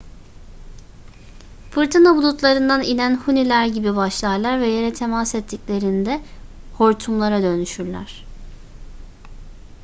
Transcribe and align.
fırtına 1.71 2.15
bulutlarından 2.15 2.83
inen 2.83 3.15
huniler 3.17 3.65
gibi 3.67 3.95
başlarlar 3.95 4.61
ve 4.61 4.67
yere 4.67 4.93
temas 4.93 5.35
ettiklerinde 5.35 6.21
hortumlar"a 6.77 7.41
dönüşürler 7.41 8.25